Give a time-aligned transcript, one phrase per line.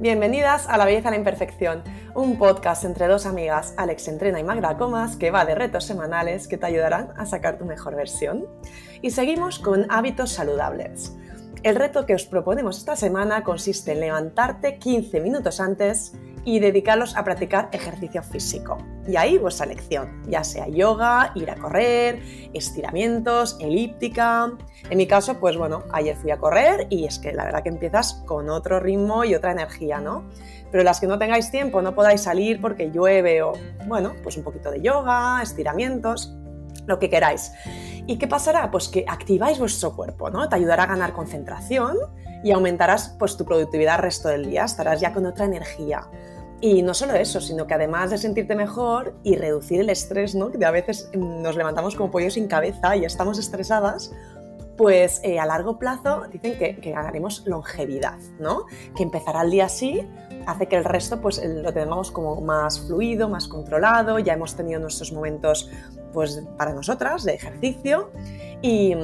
[0.00, 1.82] Bienvenidas a La Belleza a la Imperfección,
[2.14, 6.46] un podcast entre dos amigas, Alex Entrena y Magda Comas, que va de retos semanales
[6.46, 8.46] que te ayudarán a sacar tu mejor versión.
[9.02, 11.16] Y seguimos con hábitos saludables.
[11.62, 16.12] El reto que os proponemos esta semana consiste en levantarte 15 minutos antes
[16.44, 18.78] y dedicarlos a practicar ejercicio físico.
[19.08, 22.22] Y ahí vuestra elección, ya sea yoga, ir a correr,
[22.54, 24.52] estiramientos, elíptica.
[24.88, 27.70] En mi caso, pues bueno, ayer fui a correr y es que la verdad que
[27.70, 30.24] empiezas con otro ritmo y otra energía, ¿no?
[30.70, 33.52] Pero las que no tengáis tiempo, no podáis salir porque llueve o,
[33.86, 36.34] bueno, pues un poquito de yoga, estiramientos,
[36.86, 37.52] lo que queráis.
[38.08, 38.70] ¿Y qué pasará?
[38.70, 40.48] Pues que activáis vuestro cuerpo, ¿no?
[40.48, 41.94] Te ayudará a ganar concentración
[42.42, 46.08] y aumentarás pues tu productividad el resto del día, estarás ya con otra energía.
[46.62, 50.50] Y no solo eso, sino que además de sentirte mejor y reducir el estrés, ¿no?
[50.50, 54.10] que a veces nos levantamos como pollos sin cabeza y estamos estresadas,
[54.78, 58.64] pues eh, a largo plazo dicen que, que, ganaremos longevidad, ¿no?
[58.96, 60.06] Que empezará el día así
[60.48, 64.80] hace que el resto pues lo tengamos como más fluido, más controlado, ya hemos tenido
[64.80, 65.70] nuestros momentos
[66.12, 68.10] pues para nosotras de ejercicio
[68.62, 68.94] y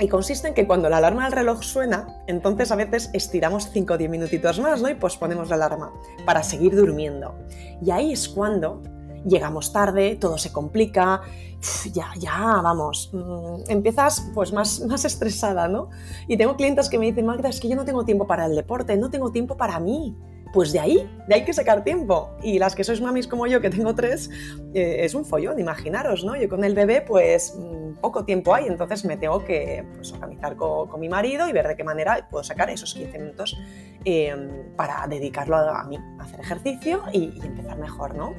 [0.00, 3.94] y consiste en que cuando la alarma del reloj suena, entonces a veces estiramos 5
[3.94, 4.88] o 10 minutitos más, ¿no?
[4.88, 5.92] Y posponemos la alarma
[6.26, 7.36] para seguir durmiendo.
[7.80, 8.82] Y ahí es cuando
[9.24, 11.20] llegamos tarde, todo se complica,
[11.92, 15.90] ya, ya, vamos, mm, empiezas pues más, más estresada, ¿no?
[16.26, 18.56] Y tengo clientes que me dicen, Magda, es que yo no tengo tiempo para el
[18.56, 20.16] deporte, no tengo tiempo para mí
[20.54, 22.30] pues de ahí, de ahí que sacar tiempo.
[22.40, 24.30] Y las que sois mamis como yo, que tengo tres,
[24.72, 26.36] eh, es un follón, imaginaros, ¿no?
[26.36, 30.54] Yo con el bebé, pues mm, poco tiempo hay, entonces me tengo que pues, organizar
[30.54, 33.58] con, mi marido y ver de qué manera puedo sacar esos 15 minutos
[34.04, 38.32] em, para dedicarlo a, mí, hacer ejercicio y, y empezar mejor, ¿no?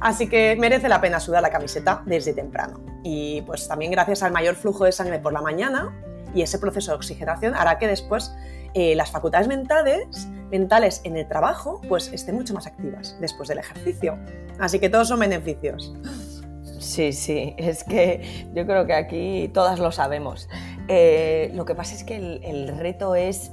[0.00, 2.80] Así que merece la pena sudar la camiseta desde temprano.
[3.02, 5.92] Y pues también gracias al mayor flujo de sangre por la mañana
[6.32, 8.32] y ese proceso de oxigenación hará que después
[8.78, 13.56] eh, las facultades mentales, mentales en el trabajo pues estén mucho más activas después del
[13.56, 14.18] ejercicio.
[14.58, 15.94] Así que todos son beneficios.
[16.78, 20.50] Sí, sí, es que yo creo que aquí todas lo sabemos.
[20.88, 23.50] Eh, lo que pasa es que el, reto es,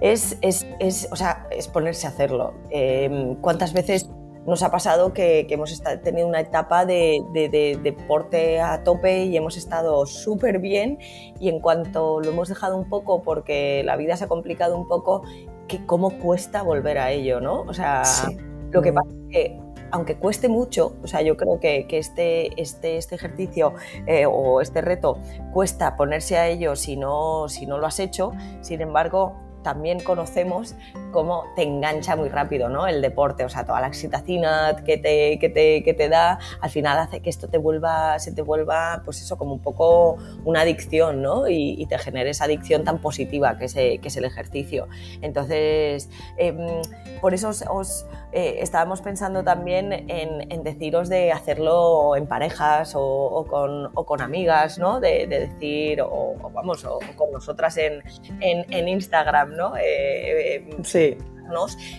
[0.00, 2.54] es, es, o sea, es ponerse a hacerlo.
[2.70, 4.10] Eh, ¿Cuántas veces
[4.46, 7.22] nos ha pasado que, hemos tenido una etapa de,
[7.82, 10.98] deporte a tope y hemos estado súper bien.
[11.40, 14.88] Y en cuanto lo hemos dejado un poco porque la vida se ha complicado un
[14.88, 15.22] poco,
[15.68, 17.62] que cómo cuesta volver a ello, ¿no?
[17.62, 18.02] O sea,
[18.70, 19.60] lo que pasa es que
[19.90, 23.74] aunque cueste mucho, o sea, yo creo que, este, este, este ejercicio
[24.08, 25.18] eh, o este reto
[25.52, 30.76] cuesta ponerse a ello si no, si no lo has hecho, sin embargo, también conocemos
[31.10, 32.86] cómo te engancha muy rápido ¿no?
[32.86, 36.70] el deporte, o sea, toda la excitacina que te, que te, que te da, al
[36.70, 40.60] final hace que esto te vuelva, se te vuelva, pues eso, como un poco una
[40.60, 41.48] adicción, ¿no?
[41.48, 44.88] Y, te genere esa adicción tan positiva que es, que es el ejercicio.
[45.20, 46.08] Entonces,
[46.38, 46.56] em,
[47.20, 53.90] por eso os, eh, estábamos pensando también en, deciros de hacerlo en parejas o, con,
[53.94, 54.98] o con, amigas, ¿no?
[54.98, 58.02] De, decir, o, vamos, o con nosotras en,
[58.40, 59.76] en Instagram, ¿no?
[59.76, 61.16] Eh, eh, sí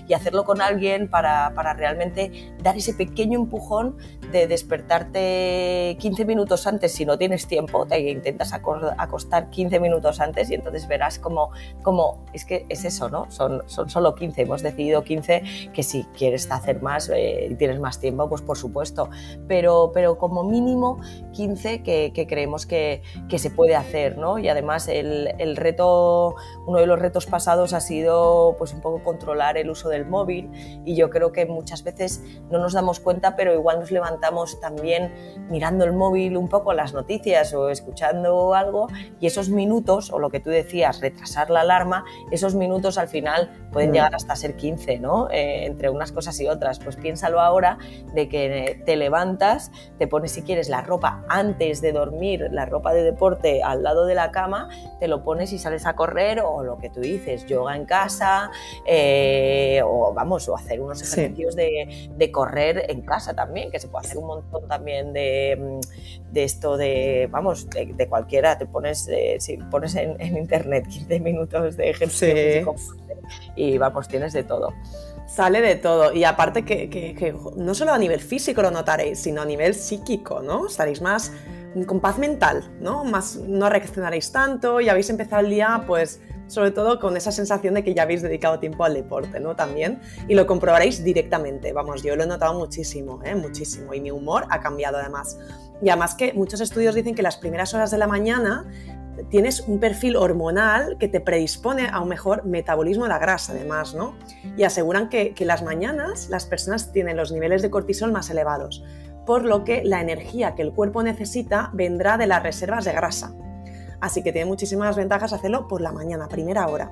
[0.07, 3.97] y hacerlo con alguien para, para, realmente dar ese pequeño empujón
[4.31, 10.49] de despertarte 15 minutos antes si no tienes tiempo, te intentas acostar 15 minutos antes
[10.49, 11.51] y entonces verás como,
[11.83, 13.29] como es que es eso, ¿no?
[13.29, 17.79] Son, son solo 15, hemos decidido 15 que si quieres hacer más eh, y tienes
[17.79, 19.09] más tiempo, pues por supuesto,
[19.47, 20.99] pero, pero como mínimo
[21.33, 24.39] 15 que, que creemos que, que, se puede hacer, ¿no?
[24.39, 26.35] Y además el, el reto,
[26.65, 30.49] uno de los retos pasados ha sido pues un poco controlar el uso del móvil
[30.85, 35.13] y yo creo que muchas veces no nos damos cuenta, pero igual nos levantamos también
[35.49, 38.87] mirando el móvil un poco las noticias o escuchando algo
[39.19, 43.51] y esos minutos, o lo que tú decías, retrasar la alarma, esos minutos al final
[43.71, 43.93] pueden mm.
[43.93, 45.29] llegar hasta ser 15, ¿no?
[45.29, 46.79] Eh, entre unas cosas y otras.
[46.79, 47.77] Pues piénsalo ahora
[48.13, 52.93] de que te levantas, te pones si quieres la ropa antes de dormir, la ropa
[52.93, 54.69] de deporte al lado de la cama,
[54.99, 58.51] te lo pones y sales a correr o lo que tú dices, yoga en casa,
[58.85, 63.87] eh, eh, o vamos, o hacer unos ejercicios de, correr en casa también, que se
[63.87, 69.07] puede hacer un montón también de, mm, de esto de, vamos, de, cualquiera, te pones,
[69.07, 72.75] eh, si pones en, internet 15 minutos de ejercicio
[73.55, 74.73] y vamos, tienes de todo.
[75.27, 76.13] Sale de todo.
[76.13, 80.41] Y aparte que, que, no solo a nivel físico lo notaréis, sino a nivel psíquico,
[80.41, 80.67] ¿no?
[80.67, 81.31] Estaréis más
[81.87, 83.03] con paz mental, ¿no?
[83.03, 87.73] Más, no reaccionaréis tanto y habéis empezado el día, pues, sobre todo con esa sensación
[87.73, 89.55] de que ya habéis dedicado tiempo al deporte, ¿no?
[89.55, 93.35] También, y lo comprobaréis directamente, vamos, yo lo he notado muchísimo, ¿eh?
[93.35, 95.37] muchísimo, y mi humor ha cambiado además.
[95.81, 98.65] Y además que muchos estudios dicen que las primeras horas de la mañana
[99.29, 103.95] tienes un perfil hormonal que te predispone a un mejor metabolismo de la grasa, además,
[103.95, 104.15] ¿no?
[104.57, 108.83] Y aseguran que, que las mañanas las personas tienen los niveles de cortisol más elevados,
[109.25, 113.33] por lo que la energía que el cuerpo necesita vendrá de las reservas de grasa.
[113.99, 116.91] Así que tiene muchísimas ventajas hacerlo por la mañana, primera hora.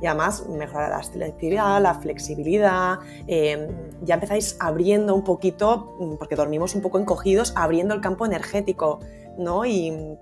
[0.00, 2.98] Y además mejora la selectividad, la flexibilidad.
[3.26, 3.68] Eh,
[4.02, 9.00] ya empezáis abriendo un poquito, mm, porque dormimos un poco encogidos, abriendo el campo energético,
[9.36, 9.66] ¿no?
[9.66, 10.16] Y,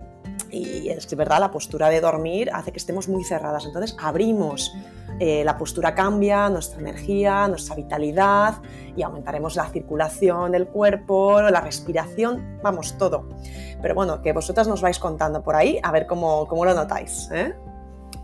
[0.50, 3.65] y es verdad, la postura de dormir hace que estemos muy cerradas.
[3.65, 4.73] Entonces abrimos
[5.21, 8.55] eh, la postura cambia, nuestra energía, nuestra vitalidad
[8.97, 13.29] y aumentaremos la circulación del cuerpo, la respiración, vamos, todo.
[13.83, 17.29] Pero bueno, que vosotras nos vais contando por ahí a ver cómo, cómo lo notáis.
[17.33, 17.55] ¿eh?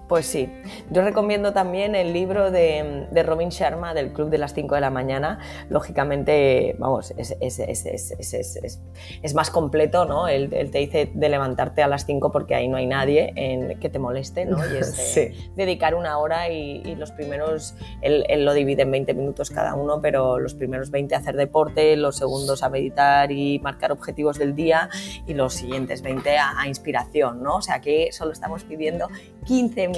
[0.08, 0.50] Pues sí,
[0.90, 4.80] yo recomiendo también el libro de, de, Robin Sharma del Club de las 5 de
[4.82, 5.38] la mañana.
[5.70, 8.80] Lógicamente, vamos, es, es, es,
[9.22, 10.28] es más completo, ¿no?
[10.28, 13.80] Él, él, te dice de levantarte a las 5 porque ahí no hay nadie en,
[13.80, 14.58] que te moleste, ¿no?
[14.58, 15.50] Y es sí.
[15.56, 19.74] dedicar una hora y, y los primeros, él, él, lo divide en 20 minutos cada
[19.74, 24.38] uno, pero los primeros 20 a hacer deporte, los segundos a meditar y marcar objetivos
[24.38, 24.90] del día
[25.26, 27.56] y los siguientes 20 a, a inspiración, ¿no?
[27.56, 29.08] O sea que solo estamos pidiendo
[29.46, 29.93] 15 minutos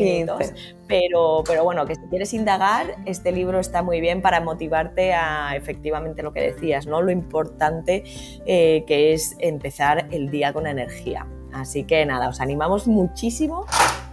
[0.87, 5.57] pero, pero bueno, que si quieres indagar, este libro está muy bien para motivarte a
[5.57, 7.03] efectivamente lo que decías, ¿no?
[7.03, 8.05] Lo importante
[8.47, 11.27] eh, que es empezar el día con energía.
[11.53, 13.67] Así que nada, os animamos muchísimo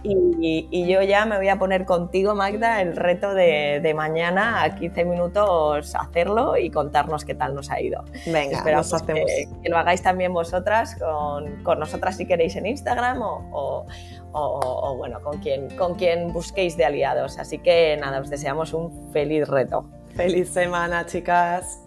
[0.04, 4.62] y, y, yo ya me voy a poner contigo, Magda, el reto de, de, mañana
[4.62, 8.04] a 15 minutos hacerlo y contarnos qué tal nos ha ido.
[8.26, 13.22] Venga, Esperamos que, que, lo hagáis también vosotras con, con, nosotras si queréis en Instagram
[13.22, 13.86] o, o,
[14.32, 17.38] o, o bueno, con quien, con quien busquéis de aliados.
[17.38, 19.88] Así que nada, os deseamos un feliz reto.
[20.14, 21.83] Feliz semana, chicas.